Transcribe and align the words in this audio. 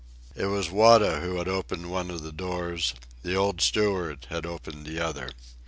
It 0.35 0.47
was 0.47 0.71
Wada 0.71 1.19
who 1.19 1.35
had 1.37 1.47
opened 1.47 1.91
one 1.91 2.09
of 2.09 2.23
the 2.23 2.31
doors. 2.31 2.95
The 3.21 3.35
old 3.35 3.61
steward 3.61 4.25
had 4.31 4.47
opened 4.47 4.87
the 4.87 4.99
other. 4.99 5.29